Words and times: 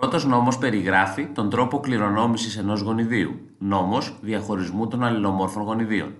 πρώτος 0.00 0.24
νόμος 0.24 0.58
περιγράφει 0.58 1.26
τον 1.26 1.50
τρόπο 1.50 1.80
κληρονόμησης 1.80 2.56
ενός 2.56 2.80
γονιδίου, 2.80 3.50
νόμος 3.58 4.18
διαχωρισμού 4.20 4.88
των 4.88 5.04
αλληλομόρφων 5.04 5.62
γονιδίων. 5.62 6.14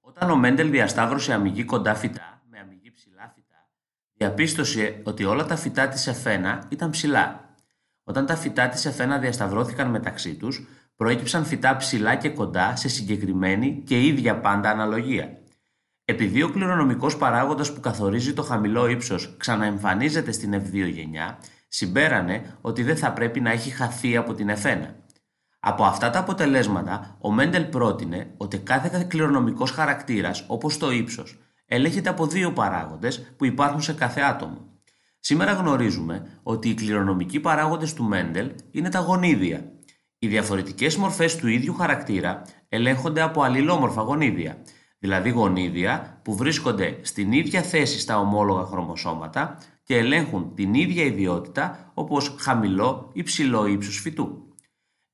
Όταν 0.00 0.30
ο 0.30 0.36
Μέντελ 0.36 0.70
διασταύρωσε 0.70 1.32
αμυγή 1.32 1.64
κοντά 1.64 1.94
φυτά 1.94 2.42
με 2.50 2.58
αμυγή 2.58 2.90
ψηλά 2.90 3.32
φυτά, 3.34 3.68
διαπίστωσε 4.12 5.00
ότι 5.04 5.24
όλα 5.24 5.44
τα 5.44 5.56
φυτά 5.56 5.88
της 5.88 6.06
εφένα 6.06 6.62
ήταν 6.68 6.90
ψηλά. 6.90 7.54
Όταν 8.04 8.26
τα 8.26 8.36
φυτά 8.36 8.68
της 8.68 8.84
εφένα 8.84 9.18
διασταυρώθηκαν 9.18 9.90
μεταξύ 9.90 10.34
τους, 10.34 10.66
προέκυψαν 10.96 11.44
φυτά 11.44 11.76
ψηλά 11.76 12.14
και 12.14 12.28
κοντά 12.28 12.76
σε 12.76 12.88
συγκεκριμένη 12.88 13.82
και 13.86 14.06
ίδια 14.06 14.40
πάντα 14.40 14.70
αναλογία. 14.70 15.38
Επειδή 16.04 16.42
ο 16.42 16.50
κληρονομικός 16.50 17.16
παράγοντας 17.16 17.72
που 17.72 17.80
καθορίζει 17.80 18.32
το 18.32 18.42
χαμηλό 18.42 18.88
ύψος 18.88 19.34
ξαναεμφανίζεται 19.36 20.32
στην 20.32 20.54
F2 20.54 20.90
γενιά, 20.92 21.38
συμπέρανε 21.76 22.56
ότι 22.60 22.82
δεν 22.82 22.96
θα 22.96 23.12
πρέπει 23.12 23.40
να 23.40 23.50
έχει 23.50 23.70
χαθεί 23.70 24.16
από 24.16 24.34
την 24.34 24.50
F1. 24.50 24.80
Από 25.60 25.84
αυτά 25.84 26.10
τα 26.10 26.18
αποτελέσματα, 26.18 27.16
ο 27.20 27.32
Μέντελ 27.32 27.64
πρότεινε 27.64 28.34
ότι 28.36 28.58
κάθε 28.58 29.04
κληρονομικός 29.08 29.70
χαρακτήρας, 29.70 30.44
όπως 30.48 30.78
το 30.78 30.90
ύψος, 30.90 31.38
ελέγχεται 31.66 32.08
από 32.08 32.26
δύο 32.26 32.52
παράγοντες 32.52 33.34
που 33.36 33.44
υπάρχουν 33.44 33.80
σε 33.80 33.92
κάθε 33.92 34.20
άτομο. 34.20 34.58
Σήμερα 35.20 35.52
γνωρίζουμε 35.52 36.40
ότι 36.42 36.68
οι 36.68 36.74
κληρονομικοί 36.74 37.40
παράγοντες 37.40 37.94
του 37.94 38.04
Μέντελ 38.04 38.52
είναι 38.70 38.88
τα 38.88 38.98
γονίδια. 38.98 39.72
Οι 40.18 40.28
διαφορετικές 40.28 40.96
μορφές 40.96 41.36
του 41.36 41.48
ίδιου 41.48 41.74
χαρακτήρα 41.74 42.42
ελέγχονται 42.68 43.20
από 43.20 43.42
αλληλόμορφα 43.42 44.02
γονίδια, 44.02 44.62
δηλαδή 45.06 45.30
γονίδια 45.30 46.20
που 46.22 46.36
βρίσκονται 46.36 46.98
στην 47.02 47.32
ίδια 47.32 47.62
θέση 47.62 47.98
στα 47.98 48.18
ομόλογα 48.18 48.64
χρωμοσώματα 48.64 49.58
και 49.82 49.96
ελέγχουν 49.96 50.54
την 50.54 50.74
ίδια 50.74 51.04
ιδιότητα 51.04 51.90
όπως 51.94 52.34
χαμηλό 52.38 53.10
ή 53.12 53.22
ψηλό 53.22 53.66
ύψος 53.66 54.00
φυτού. 54.00 54.54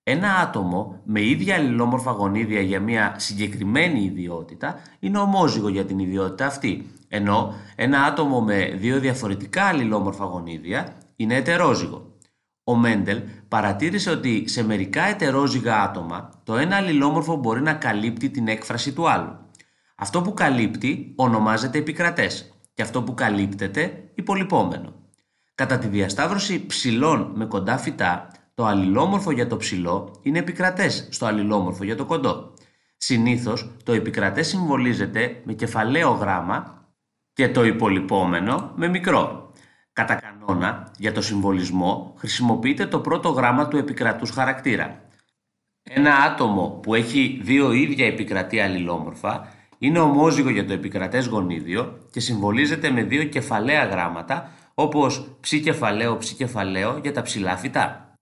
Ένα 0.02 0.34
άτομο 0.34 1.00
με 1.04 1.22
ίδια 1.22 1.54
αλληλόμορφα 1.54 2.10
γονίδια 2.10 2.60
για 2.60 2.80
μια 2.80 3.14
συγκεκριμένη 3.18 4.02
ιδιότητα 4.04 4.80
είναι 4.98 5.18
ομόζυγο 5.18 5.68
για 5.68 5.84
την 5.84 5.98
ιδιότητα 5.98 6.46
αυτή, 6.46 6.90
ενώ 7.08 7.54
ένα 7.76 8.02
άτομο 8.02 8.40
με 8.40 8.74
δύο 8.76 8.98
διαφορετικά 9.00 9.62
αλληλόμορφα 9.64 10.24
γονίδια 10.24 10.96
είναι 11.16 11.34
ετερόζυγο. 11.34 12.12
Ο 12.64 12.76
Μέντελ 12.76 13.20
παρατήρησε 13.48 14.10
ότι 14.10 14.48
σε 14.48 14.64
μερικά 14.64 15.02
ετερόζυγα 15.02 15.82
άτομα 15.82 16.30
το 16.44 16.56
ένα 16.56 16.76
αλληλόμορφο 16.76 17.36
μπορεί 17.36 17.62
να 17.62 17.72
καλύπτει 17.72 18.30
την 18.30 18.48
έκφραση 18.48 18.92
του 18.92 19.10
άλλου. 19.10 19.42
Αυτό 20.02 20.22
που 20.22 20.34
καλύπτει 20.34 21.12
ονομάζεται 21.16 21.78
επικρατές 21.78 22.58
και 22.74 22.82
αυτό 22.82 23.02
που 23.02 23.14
καλύπτεται 23.14 24.10
υπολοιπόμενο. 24.14 24.94
Κατά 25.54 25.78
τη 25.78 25.86
διασταύρωση 25.86 26.66
ψηλών 26.66 27.32
με 27.34 27.44
κοντά 27.44 27.78
φυτά, 27.78 28.28
το 28.54 28.64
αλληλόμορφο 28.64 29.30
για 29.30 29.46
το 29.46 29.56
ψηλό 29.56 30.18
είναι 30.22 30.38
επικρατές 30.38 31.08
στο 31.10 31.26
αλληλόμορφο 31.26 31.84
για 31.84 31.96
το 31.96 32.04
κοντό. 32.04 32.54
Συνήθως 32.96 33.70
το 33.84 33.92
επικρατές 33.92 34.48
συμβολίζεται 34.48 35.40
με 35.44 35.52
κεφαλαίο 35.52 36.10
γράμμα 36.10 36.86
και 37.32 37.48
το 37.48 37.64
υπολοιπόμενο 37.64 38.72
με 38.76 38.88
μικρό. 38.88 39.52
Κατά 39.92 40.14
κανόνα, 40.14 40.92
για 40.98 41.12
το 41.12 41.22
συμβολισμό 41.22 42.14
χρησιμοποιείται 42.16 42.86
το 42.86 43.00
πρώτο 43.00 43.28
γράμμα 43.28 43.68
του 43.68 43.76
επικρατούς 43.76 44.30
χαρακτήρα. 44.30 45.02
Ένα 45.82 46.14
άτομο 46.14 46.68
που 46.82 46.94
έχει 46.94 47.40
δύο 47.42 47.72
ίδια 47.72 48.06
επικρατή 48.06 48.60
αλληλόμορφα 48.60 49.60
είναι 49.82 49.98
ομόζυγο 49.98 50.50
για 50.50 50.66
το 50.66 50.72
επικρατές 50.72 51.26
γονίδιο 51.26 51.98
και 52.10 52.20
συμβολίζεται 52.20 52.90
με 52.90 53.02
δύο 53.02 53.24
κεφαλαία 53.24 53.84
γράμματα 53.84 54.52
όπως 54.74 55.36
ψ 55.40 55.60
κεφαλαίο 55.60 56.16
ψ 56.16 56.32
κεφαλαίο 56.32 56.98
για 57.02 57.12
τα 57.12 57.22
ψηλά 57.22 57.56
φυτά. 57.56 58.16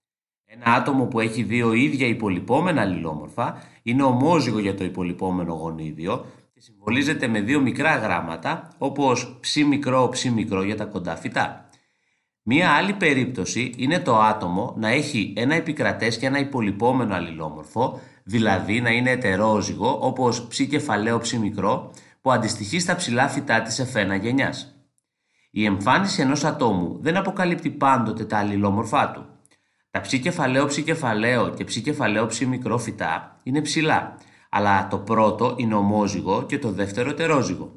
Ένα 0.45 0.73
άτομο 0.75 1.05
που 1.05 1.19
έχει 1.19 1.43
δύο 1.43 1.73
ίδια 1.73 2.07
υπολοιπόμενα 2.07 2.81
αλληλόμορφα 2.81 3.63
είναι 3.83 4.03
ομόζυγο 4.03 4.59
για 4.59 4.75
το 4.75 4.83
υπολοιπόμενο 4.83 5.53
γονίδιο 5.53 6.25
και 6.53 6.61
συμβολίζεται 6.61 7.27
με 7.27 7.41
δύο 7.41 7.61
μικρά 7.61 7.95
γράμματα 7.95 8.67
όπως 8.77 9.37
ψ 9.39 9.55
μικρό 9.55 10.09
ψ 10.09 10.23
μικρό 10.23 10.63
για 10.63 10.75
τα 10.75 10.85
κοντά 10.85 11.15
φυτά. 11.15 11.69
Μία 12.43 12.69
άλλη 12.69 12.93
περίπτωση 12.93 13.73
είναι 13.77 13.99
το 13.99 14.17
άτομο 14.17 14.73
να 14.77 14.89
έχει 14.89 15.33
ένα 15.37 15.55
επικρατές 15.55 16.17
και 16.17 16.25
ένα 16.25 16.39
υπολοιπόμενο 16.39 17.15
αλληλόμορφο 17.15 17.99
δηλαδή 18.23 18.81
να 18.81 18.89
είναι 18.89 19.11
ετερόζυγο 19.11 19.97
όπως 20.01 20.47
ψ 20.47 20.61
κεφαλαίο 20.61 21.19
ψ 21.19 21.33
μικρό 21.33 21.91
που 22.21 22.31
αντιστοιχεί 22.31 22.79
στα 22.79 22.95
ψηλά 22.95 23.27
φυτά 23.27 23.61
της 23.61 23.79
εφένα 23.79 24.15
γενιάς. 24.15 24.75
Η 25.51 25.65
εμφάνιση 25.65 26.21
ενός 26.21 26.43
ατόμου 26.43 26.97
δεν 27.01 27.17
αποκαλύπτει 27.17 27.69
πάντοτε 27.69 28.25
τα 28.25 28.37
αλληλόμορφά 28.37 29.11
του. 29.11 29.25
Τα 29.91 30.01
ψ 30.01 30.19
κεφαλαίο 30.19 30.65
ψ 30.65 30.81
κεφαλαίο 30.81 31.49
και 31.49 31.63
ψ 31.63 31.81
κεφαλαίο 31.81 32.25
ψ 32.25 32.39
μικρό 32.39 32.77
φυτά 32.77 33.39
είναι 33.43 33.61
ψηλά, 33.61 34.17
αλλά 34.49 34.87
το 34.87 34.97
πρώτο 34.97 35.55
είναι 35.57 35.75
ομόζυγο 35.75 36.43
και 36.43 36.59
το 36.59 36.71
δεύτερο 36.71 37.09
ετερόζυγο. 37.09 37.71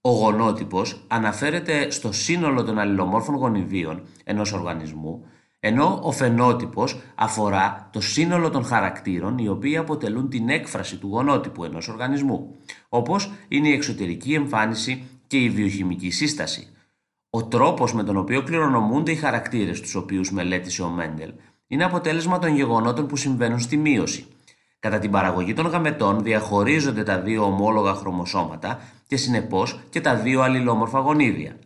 Ο 0.00 0.10
γονότυπος 0.10 1.04
αναφέρεται 1.08 1.90
στο 1.90 2.12
σύνολο 2.12 2.64
των 2.64 2.78
αλληλομόρφων 2.78 3.34
γονιδίων 3.34 4.02
ενός 4.24 4.52
οργανισμού 4.52 5.24
ενώ 5.66 5.98
ο 6.02 6.12
φαινότυπος 6.12 7.00
αφορά 7.14 7.88
το 7.92 8.00
σύνολο 8.00 8.50
των 8.50 8.64
χαρακτήρων 8.64 9.38
οι 9.38 9.48
οποίοι 9.48 9.76
αποτελούν 9.76 10.28
την 10.28 10.48
έκφραση 10.48 10.96
του 10.96 11.08
γονότυπου 11.08 11.64
ενός 11.64 11.88
οργανισμού, 11.88 12.56
όπως 12.88 13.32
είναι 13.48 13.68
η 13.68 13.72
εξωτερική 13.72 14.34
εμφάνιση 14.34 15.02
και 15.26 15.36
η 15.36 15.50
βιοχημική 15.50 16.10
σύσταση. 16.10 16.68
Ο 17.30 17.44
τρόπος 17.44 17.94
με 17.94 18.02
τον 18.02 18.16
οποίο 18.16 18.42
κληρονομούνται 18.42 19.10
οι 19.10 19.14
χαρακτήρες 19.14 19.80
τους 19.80 19.94
οποίους 19.94 20.32
μελέτησε 20.32 20.82
ο 20.82 20.88
Μέντελ 20.88 21.32
είναι 21.66 21.84
αποτέλεσμα 21.84 22.38
των 22.38 22.54
γεγονότων 22.54 23.06
που 23.06 23.16
συμβαίνουν 23.16 23.60
στη 23.60 23.76
μείωση. 23.76 24.26
Κατά 24.78 24.98
την 24.98 25.10
παραγωγή 25.10 25.52
των 25.52 25.66
γαμετών 25.66 26.22
διαχωρίζονται 26.22 27.02
τα 27.02 27.20
δύο 27.20 27.44
ομόλογα 27.44 27.94
χρωμοσώματα 27.94 28.80
και 29.06 29.16
συνεπώς 29.16 29.80
και 29.90 30.00
τα 30.00 30.14
δύο 30.14 30.40
αλληλόμορφα 30.40 30.98
γονίδια. 30.98 31.56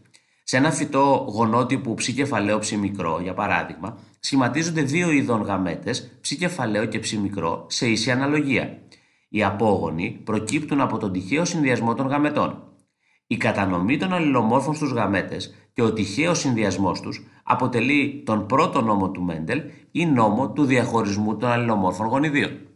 Σε 0.50 0.56
ένα 0.56 0.70
φυτό 0.70 1.26
γονότυπου 1.28 1.94
ψ 1.94 2.12
κεφαλαίο 2.12 2.58
ψ 2.58 2.72
μικρό, 2.72 3.20
για 3.22 3.34
παράδειγμα, 3.34 3.98
σχηματίζονται 4.20 4.82
δύο 4.82 5.10
ειδών 5.10 5.42
γαμέτες, 5.42 6.18
ψ 6.20 6.34
κεφαλαίο 6.34 6.84
και 6.84 6.98
ψ 6.98 7.12
μικρό, 7.12 7.66
σε 7.68 7.86
ίση 7.88 8.10
αναλογία. 8.10 8.78
Οι 9.28 9.44
απόγονοι 9.44 10.20
προκύπτουν 10.24 10.80
από 10.80 10.98
τον 10.98 11.12
τυχαίο 11.12 11.44
συνδυασμό 11.44 11.94
των 11.94 12.06
γαμετών. 12.06 12.62
Η 13.26 13.36
κατανομή 13.36 13.96
των 13.96 14.12
αλληλομόρφων 14.12 14.74
στους 14.74 14.90
γαμέτες 14.90 15.54
και 15.72 15.82
ο 15.82 15.92
τυχαίος 15.92 16.38
συνδυασμός 16.38 17.00
τους 17.00 17.26
αποτελεί 17.42 18.22
τον 18.26 18.46
πρώτο 18.46 18.80
νόμο 18.80 19.10
του 19.10 19.22
Μέντελ 19.22 19.62
ή 19.90 20.06
νόμο 20.06 20.52
του 20.52 20.64
διαχωρισμού 20.64 21.36
των 21.36 21.50
αλληλομόρφων 21.50 22.06
γονιδίων. 22.06 22.67